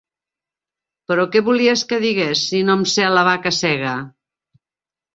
Però 1.11 1.25
què 1.35 1.43
volies 1.51 1.85
que 1.93 2.01
digués, 2.05 2.43
si 2.49 2.65
no 2.71 2.79
em 2.81 2.89
sé 2.97 3.09
La 3.19 3.27
vaca 3.31 3.57
cega? 3.63 3.97